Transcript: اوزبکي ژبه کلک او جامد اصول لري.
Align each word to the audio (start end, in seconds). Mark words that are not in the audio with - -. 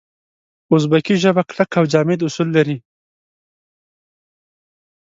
اوزبکي 0.71 1.15
ژبه 1.23 1.41
کلک 1.49 1.71
او 1.79 1.85
جامد 1.91 2.19
اصول 2.27 2.47
لري. 2.55 2.77